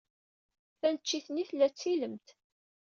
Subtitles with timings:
[0.79, 2.27] Taneččit-nni tella d tilemt.